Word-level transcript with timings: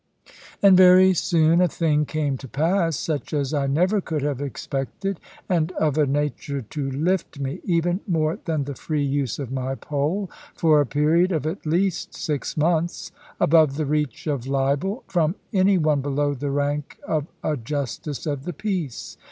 And 0.63 0.75
very 0.75 1.13
soon 1.13 1.61
a 1.61 1.67
thing 1.67 2.05
came 2.07 2.35
to 2.39 2.47
pass, 2.47 2.95
such 2.97 3.33
as 3.35 3.53
I 3.53 3.67
never 3.67 4.01
could 4.01 4.23
have 4.23 4.41
expected, 4.41 5.19
and 5.47 5.71
of 5.73 5.95
a 5.95 6.07
nature 6.07 6.63
to 6.63 6.89
lift 6.89 7.37
me 7.37 7.59
(even 7.65 7.99
more 8.07 8.39
than 8.45 8.63
the 8.63 8.73
free 8.73 9.03
use 9.03 9.37
of 9.37 9.51
my 9.51 9.75
pole) 9.75 10.27
for 10.55 10.81
a 10.81 10.87
period 10.87 11.31
of 11.31 11.45
at 11.45 11.67
least 11.67 12.15
six 12.15 12.57
months, 12.57 13.11
above 13.39 13.75
the 13.77 13.85
reach 13.85 14.25
of 14.25 14.47
libel, 14.47 15.03
from 15.07 15.35
any 15.53 15.77
one 15.77 16.01
below 16.01 16.33
the 16.33 16.49
rank 16.49 16.97
of 17.07 17.27
a 17.43 17.55
justice 17.55 18.25
of 18.25 18.45
the 18.45 18.53
peace. 18.53 19.17